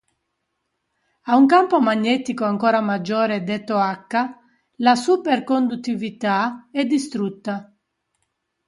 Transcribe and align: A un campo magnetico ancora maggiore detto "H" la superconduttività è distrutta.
A 1.27 1.35
un 1.37 1.45
campo 1.45 1.79
magnetico 1.79 2.43
ancora 2.43 2.81
maggiore 2.81 3.43
detto 3.43 3.77
"H" 3.77 4.07
la 4.77 4.95
superconduttività 4.95 6.69
è 6.71 6.83
distrutta. 6.85 7.71